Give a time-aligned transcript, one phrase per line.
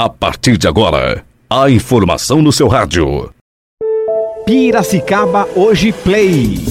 [0.00, 3.32] A partir de agora, a informação no seu rádio.
[4.46, 6.64] Piracicaba Hoje Play.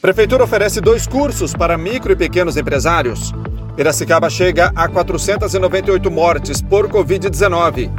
[0.00, 3.32] Prefeitura oferece dois cursos para micro e pequenos empresários.
[3.74, 7.90] Piracicaba chega a 498 mortes por Covid-19.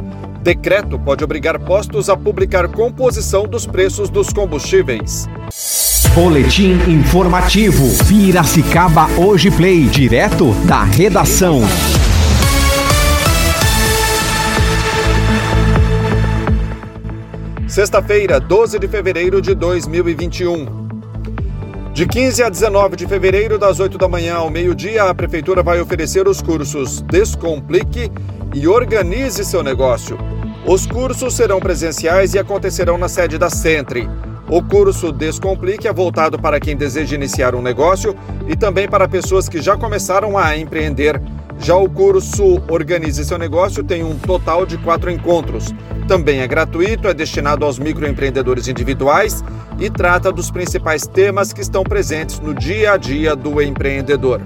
[0.42, 5.28] Decreto pode obrigar postos a publicar composição dos preços dos combustíveis.
[6.14, 7.84] Boletim informativo.
[8.08, 9.84] Piracicaba Hoje Play.
[9.84, 11.60] Direto da redação.
[17.74, 20.86] Sexta-feira, 12 de fevereiro de 2021.
[21.92, 25.80] De 15 a 19 de fevereiro, das 8 da manhã ao meio-dia, a Prefeitura vai
[25.80, 28.12] oferecer os cursos Descomplique
[28.54, 30.16] e Organize seu negócio.
[30.64, 34.08] Os cursos serão presenciais e acontecerão na sede da Centre.
[34.48, 38.14] O curso Descomplique é voltado para quem deseja iniciar um negócio
[38.46, 41.20] e também para pessoas que já começaram a empreender.
[41.58, 45.72] Já o curso Organize seu negócio tem um total de quatro encontros.
[46.06, 49.42] Também é gratuito, é destinado aos microempreendedores individuais
[49.78, 54.40] e trata dos principais temas que estão presentes no dia a dia do empreendedor.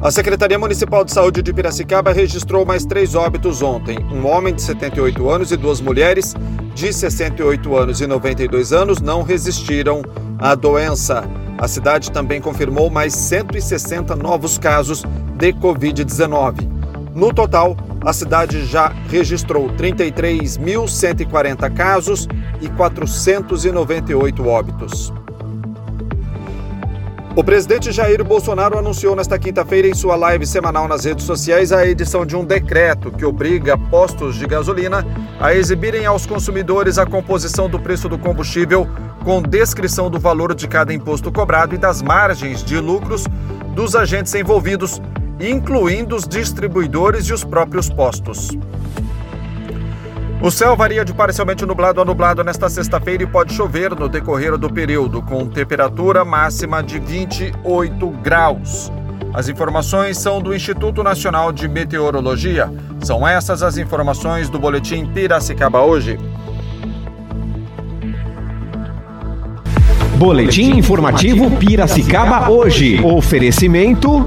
[0.00, 4.60] A Secretaria Municipal de Saúde de Piracicaba registrou mais três óbitos ontem: um homem de
[4.62, 6.34] 78 anos e duas mulheres
[6.74, 10.02] de 68 anos e 92 anos não resistiram
[10.38, 11.22] à doença.
[11.62, 15.04] A cidade também confirmou mais 160 novos casos
[15.36, 16.68] de Covid-19.
[17.14, 22.26] No total, a cidade já registrou 33.140 casos
[22.60, 25.12] e 498 óbitos.
[27.34, 31.86] O presidente Jair Bolsonaro anunciou nesta quinta-feira em sua live semanal nas redes sociais a
[31.86, 35.02] edição de um decreto que obriga postos de gasolina
[35.40, 38.86] a exibirem aos consumidores a composição do preço do combustível
[39.24, 43.24] com descrição do valor de cada imposto cobrado e das margens de lucros
[43.74, 45.00] dos agentes envolvidos,
[45.40, 48.50] incluindo os distribuidores e os próprios postos.
[50.42, 54.58] O céu varia de parcialmente nublado a nublado nesta sexta-feira e pode chover no decorrer
[54.58, 58.90] do período, com temperatura máxima de 28 graus.
[59.32, 62.68] As informações são do Instituto Nacional de Meteorologia.
[63.04, 66.18] São essas as informações do Boletim Piracicaba hoje.
[70.16, 73.00] Boletim informativo Piracicaba hoje.
[73.00, 74.26] Oferecimento.